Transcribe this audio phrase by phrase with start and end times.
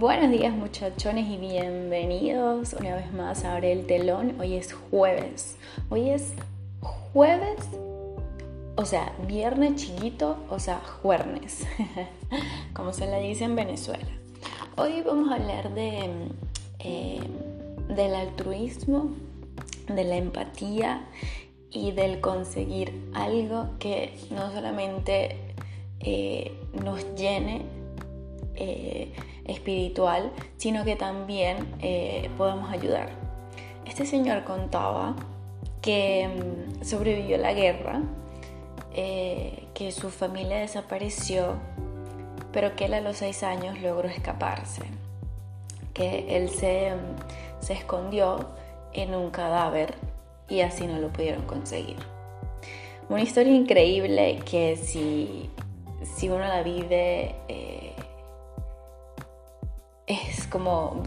[0.00, 4.34] Buenos días muchachones y bienvenidos una vez más a Abre el Telón.
[4.40, 5.58] Hoy es jueves.
[5.90, 6.32] Hoy es
[6.80, 7.58] jueves,
[8.76, 11.66] o sea, viernes chiquito, o sea, juernes,
[12.72, 14.08] como se le dice en Venezuela.
[14.78, 16.08] Hoy vamos a hablar de,
[16.78, 17.20] eh,
[17.94, 19.10] del altruismo,
[19.86, 21.04] de la empatía
[21.70, 25.36] y del conseguir algo que no solamente
[26.00, 27.79] eh, nos llene,
[28.60, 29.12] eh,
[29.46, 33.08] espiritual, sino que también eh, podemos ayudar.
[33.86, 35.16] Este señor contaba
[35.82, 38.02] que mm, sobrevivió la guerra,
[38.92, 41.54] eh, que su familia desapareció,
[42.52, 44.82] pero que él a los seis años logró escaparse,
[45.94, 48.50] que él se, mm, se escondió
[48.92, 49.94] en un cadáver
[50.48, 51.96] y así no lo pudieron conseguir.
[53.08, 55.50] Una historia increíble que si,
[56.04, 57.69] si uno la vive eh,
[60.10, 61.02] es como,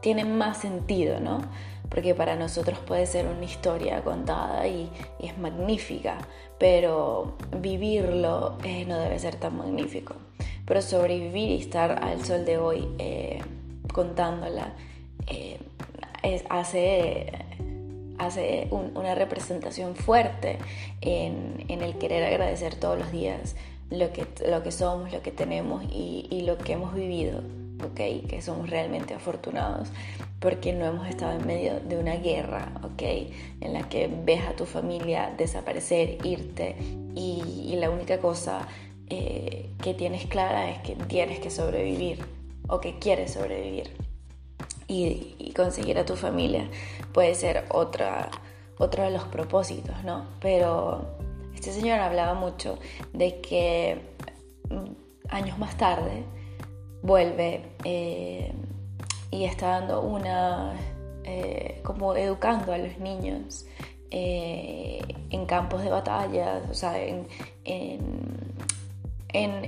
[0.00, 1.42] tiene más sentido, ¿no?
[1.88, 6.18] Porque para nosotros puede ser una historia contada y, es magnífica,
[6.58, 10.14] pero vivirlo eh, no debe ser tan magnífico.
[10.64, 13.40] Pero sobrevivir y estar al sol de hoy eh,
[13.92, 14.72] contándola
[15.26, 15.60] eh,
[16.48, 17.32] hace,
[18.18, 20.58] hace una representación fuerte
[21.00, 23.56] en, el querer agradecer todos los días
[23.92, 27.40] lo que, lo que somos, lo que tenemos y, lo que hemos vivido,
[27.84, 28.26] ¿ok?
[28.28, 29.88] Que somos realmente afortunados
[30.40, 33.02] porque no hemos estado en medio de una guerra, ¿ok?
[33.60, 36.76] En la que ves a tu familia desaparecer, irte
[37.14, 38.68] y, la única cosa
[39.08, 42.24] eh, que tienes clara es que tienes que sobrevivir
[42.68, 43.90] o que quieres sobrevivir.
[44.88, 46.68] Y, y conseguir a tu familia
[47.12, 48.30] puede ser otra,
[48.78, 50.26] otro de los propósitos, ¿no?
[50.40, 51.06] Pero
[51.54, 52.78] este señor hablaba mucho
[53.12, 54.00] de que
[54.70, 56.24] mm, años más tarde
[57.02, 58.52] vuelve eh,
[59.30, 60.74] y está dando una,
[61.24, 63.66] eh, como educando a los niños
[64.10, 67.26] eh, en campos de batalla, o sea, en,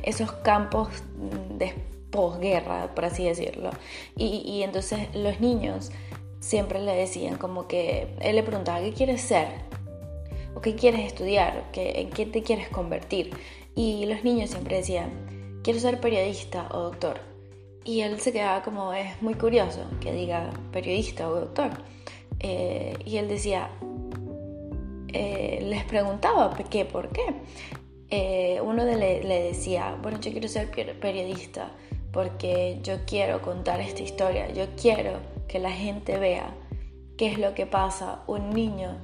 [0.05, 0.89] esos campos
[1.59, 1.73] de
[2.11, 3.71] posguerra, por así decirlo.
[4.15, 5.91] Y, y entonces los niños
[6.41, 9.49] siempre le decían como que él le preguntaba, ¿qué quieres ser?
[10.55, 13.31] O qué quieres estudiar, en qué te quieres convertir.
[13.75, 17.21] Y los niños siempre decían, quiero ser periodista o doctor.
[17.85, 21.71] Y él se quedaba como, es muy curioso que diga periodista o doctor.
[22.41, 23.71] Eh, y él decía,
[25.13, 26.85] eh, les preguntaba, ¿qué?
[26.85, 27.23] ¿Por qué?
[28.11, 30.71] Eh, uno le, le decía, bueno, yo quiero ser
[31.01, 31.73] periodista
[32.13, 36.55] porque yo quiero contar esta historia, yo quiero que la gente vea
[37.19, 38.99] qué es lo que pasa un niño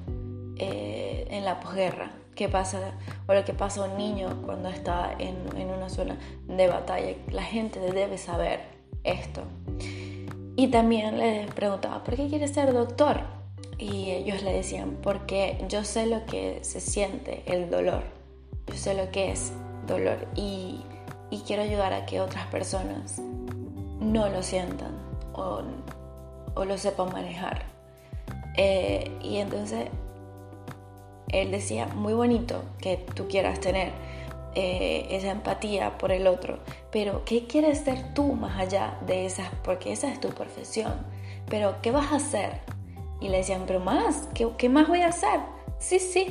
[0.63, 2.93] eh, en la posguerra, qué pasa
[3.27, 5.37] o lo que pasa a un niño cuando está en,
[5.71, 7.17] una zona de batalla.
[7.33, 8.61] La gente debe saber
[9.03, 9.41] esto.
[10.57, 13.23] Y también les preguntaba, ¿por qué quieres ser doctor?
[13.79, 18.03] Y ellos le decían, porque yo sé lo que se siente el dolor,
[18.67, 19.55] yo sé lo que es
[19.87, 20.85] dolor y,
[21.47, 23.19] quiero ayudar a que otras personas
[23.99, 24.93] no lo sientan
[25.33, 25.63] o,
[26.63, 27.65] lo sepan manejar.
[28.59, 29.89] Eh, y entonces
[31.33, 33.93] él decía, muy bonito que tú quieras tener
[34.55, 36.59] eh, esa empatía por el otro,
[36.91, 39.49] pero ¿qué quieres ser tú más allá de esas?
[39.63, 40.95] Porque esa es tu profesión,
[41.49, 42.61] pero ¿qué vas a hacer?
[43.21, 45.41] Y le decían, pero más, ¿qué, qué más voy a hacer?
[45.79, 46.29] Sí, sí,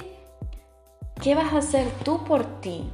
[1.22, 2.90] ¿qué vas a hacer tú por ti?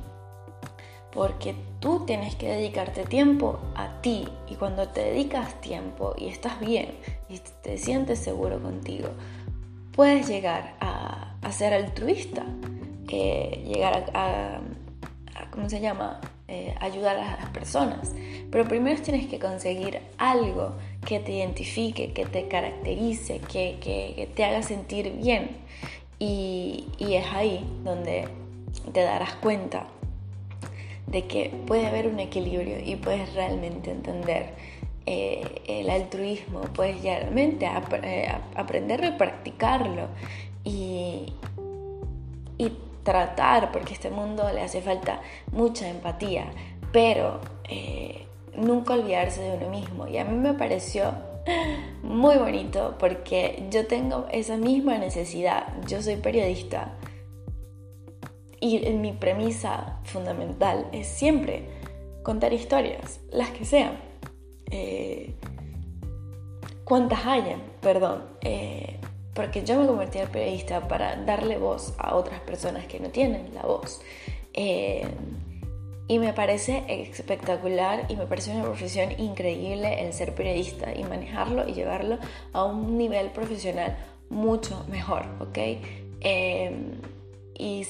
[1.12, 6.60] Porque tú tienes que dedicarte tiempo a ti y cuando te dedicas tiempo y estás
[6.60, 6.98] bien
[7.30, 9.10] y te sientes seguro contigo,
[9.94, 10.95] puedes llegar a
[11.46, 12.44] a ser altruista,
[13.08, 14.62] eh, llegar a,
[15.52, 16.20] ¿cómo se llama?
[16.48, 18.16] Eh, ayudar a las personas.
[18.50, 20.74] Pero primero tienes que conseguir algo
[21.06, 25.52] que te identifique, que te caracterice, que, te haga sentir bien.
[26.18, 28.28] Y, es ahí donde
[28.92, 29.86] te darás cuenta
[31.06, 34.56] de que puede haber un equilibrio y puedes realmente entender
[35.06, 40.08] eh, el altruismo, puedes realmente aprenderlo y practicarlo
[40.66, 41.34] y,
[43.04, 45.22] tratar, porque a este mundo le hace falta
[45.52, 46.48] mucha empatía,
[46.92, 47.40] pero
[47.70, 48.26] eh,
[48.58, 50.08] nunca olvidarse de uno mismo.
[50.08, 51.14] Y a mí me pareció
[52.02, 55.68] muy bonito porque yo tengo esa misma necesidad.
[55.88, 56.96] Yo soy periodista
[58.60, 61.70] y mi premisa fundamental es siempre
[62.24, 64.00] contar historias, las que sean.
[64.72, 65.36] Eh,
[66.84, 68.24] cuantas hayan, perdón.
[68.42, 69.00] Eh,
[69.36, 73.54] porque yo me convertí en periodista para darle voz a otras personas que no tienen
[73.54, 74.02] la voz.
[74.54, 75.06] Eh,
[76.08, 81.68] Y me parece espectacular y me parece una profesión increíble el ser periodista y manejarlo
[81.68, 82.20] y llevarlo
[82.54, 83.98] a un nivel profesional
[84.30, 85.58] mucho mejor, ¿ok?
[86.22, 87.02] Em,
[87.58, 87.88] y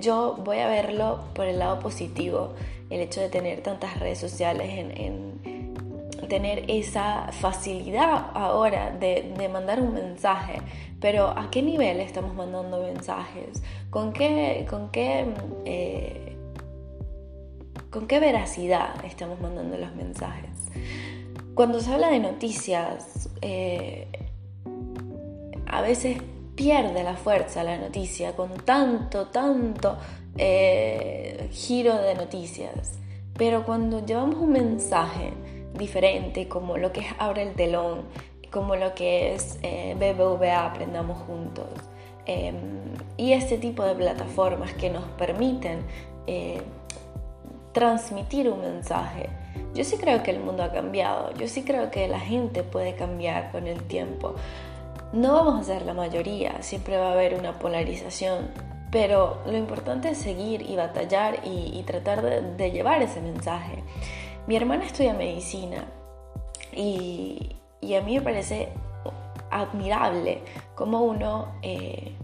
[0.00, 2.54] yo voy a verlo por el lado positivo,
[2.90, 5.40] el hecho de tener tantas redes sociales, en,
[6.28, 10.60] tener esa facilidad ahora de, mandar un mensaje,
[11.00, 13.62] pero ¿a qué nivel estamos mandando mensajes?
[13.90, 15.26] ¿Con qué, con qué,
[15.64, 16.36] eh,
[17.90, 20.50] con qué veracidad estamos mandando los mensajes?
[21.54, 24.08] Cuando se habla de noticias, eh,
[25.66, 26.18] a veces
[26.54, 29.96] pierde la fuerza la noticia con tanto, tanto
[30.36, 32.98] eh, giro de noticias.
[33.36, 35.32] Pero cuando llevamos un mensaje
[35.74, 38.02] diferente, como lo que es Abre el telón,
[38.50, 41.68] como lo que es eh, BBVA Aprendamos Juntos,
[42.26, 42.56] em,
[43.16, 45.80] y este tipo de plataformas que nos permiten
[46.26, 46.62] eh,
[47.72, 49.28] transmitir un mensaje.
[49.74, 52.94] Yo sí creo que el mundo ha cambiado, yo sí creo que la gente puede
[52.94, 54.34] cambiar con el tiempo.
[55.12, 58.50] No vamos a ser la mayoría, siempre va a haber una polarización,
[58.90, 63.82] pero lo importante es seguir y batallar y, tratar de, llevar ese mensaje.
[64.48, 65.84] Mi hermana estudia medicina
[66.74, 67.54] y,
[67.94, 68.70] a mí me parece
[69.50, 70.40] admirable
[70.74, 72.14] cómo uno eh,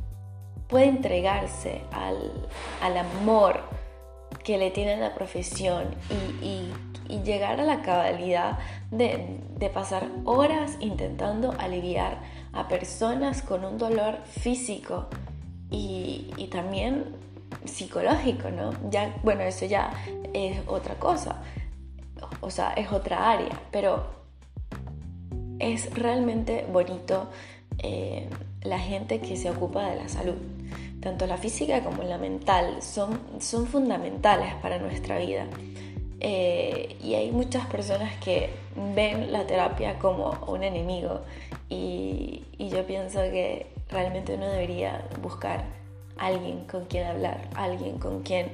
[0.66, 3.60] puede entregarse al, amor
[4.42, 5.94] que le tiene la profesión
[6.40, 6.72] y,
[7.24, 8.58] llegar a la cabalidad
[8.90, 12.20] de, de pasar horas intentando aliviar
[12.52, 15.08] a personas con un dolor físico
[15.70, 17.16] y, también
[17.66, 18.72] psicológico, ¿no?
[18.90, 19.92] Ya, bueno, eso ya
[20.32, 21.42] es otra cosa,
[22.40, 24.06] o sea, es otra área, pero
[25.58, 27.28] es realmente bonito
[27.78, 28.28] eh,
[28.62, 30.36] la gente que se ocupa de la salud.
[31.00, 35.46] Tanto la física como la mental son, son fundamentales para nuestra vida.
[36.20, 38.48] Eh, y hay muchas personas que
[38.94, 41.20] ven la terapia como un enemigo
[41.68, 45.64] y, yo pienso que realmente uno debería buscar
[46.16, 48.48] alguien con quien hablar, alguien con quien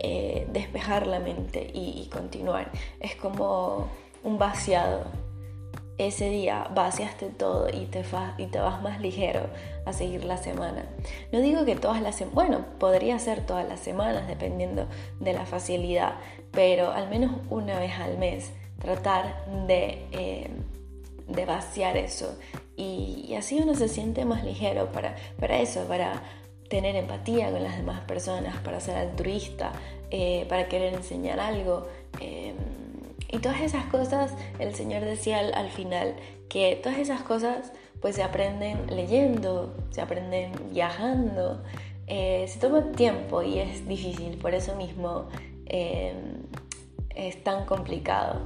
[0.00, 2.70] eh, despejar la mente y, continuar.
[3.00, 3.88] Es como
[4.22, 5.04] un vaciado.
[5.98, 8.04] Ese día vaciaste todo y te,
[8.36, 9.48] y te vas más ligero
[9.86, 10.84] a seguir la semana.
[11.32, 14.86] No digo que todas las semanas, bueno, podría ser todas las semanas dependiendo
[15.20, 16.16] de la facilidad,
[16.50, 20.06] pero al menos una vez al mes tratar de...
[20.12, 20.50] Eh,
[21.28, 22.38] de vaciar eso.
[22.76, 26.22] Y, así uno se siente más ligero para, para eso, para
[26.68, 29.72] tener empatía con las demás personas, para ser altruista,
[30.10, 31.86] eh, para querer enseñar algo.
[32.20, 32.56] Em,
[33.28, 36.14] y todas esas cosas, el Señor decía al, final,
[36.48, 41.62] que todas esas cosas pues se aprenden leyendo, se aprenden viajando,
[42.06, 45.28] eh, se toma tiempo y es difícil, por eso mismo
[45.66, 46.42] em,
[47.14, 48.40] es tan complicado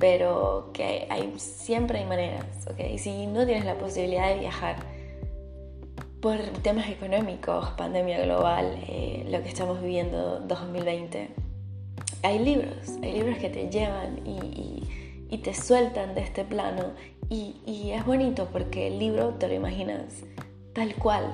[0.00, 2.98] pero que hay, siempre hay maneras, ¿ok?
[2.98, 4.76] Si no tienes la posibilidad de viajar
[6.20, 11.30] por temas económicos, pandemia global, eh, lo que estamos viviendo 2020,
[12.22, 14.86] hay libros, hay libros que te llevan y,
[15.42, 16.92] te sueltan de este plano
[17.30, 20.24] y, y es bonito porque el libro te lo imaginas
[20.74, 21.32] tal cual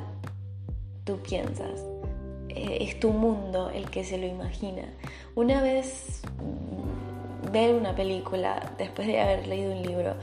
[1.04, 1.84] tú piensas.
[2.48, 4.82] Eh, es tu mundo el que se lo imagina.
[5.34, 6.22] Una vez
[7.52, 10.14] ver una película después de haber leído un libro,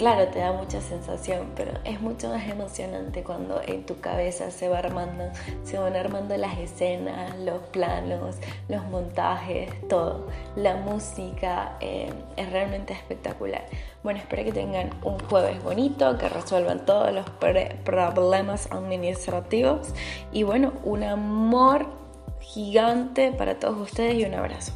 [0.00, 4.66] claro, te da mucha sensación, pero es mucho más emocionante cuando en tu cabeza se
[4.66, 5.24] va armando,
[5.62, 8.36] se van armando las escenas, los planos,
[8.70, 10.26] los montajes, todo.
[10.56, 13.66] La música eh, es realmente espectacular.
[14.02, 17.28] Bueno, espero que tengan un jueves bonito, que resuelvan todos los
[17.84, 19.92] problemas administrativos
[20.32, 21.84] y bueno, un amor
[22.40, 24.72] gigante para todos ustedes y un abrazo.